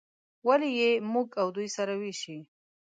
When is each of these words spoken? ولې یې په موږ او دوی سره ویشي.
ولې 0.47 0.69
یې 0.79 0.89
په 0.97 1.03
موږ 1.13 1.27
او 1.41 1.47
دوی 1.55 1.67
سره 1.77 1.93
ویشي. 2.01 2.37